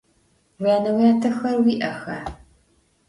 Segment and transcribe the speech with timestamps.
[0.61, 2.17] Vuyane- vuyatexer vui'exa?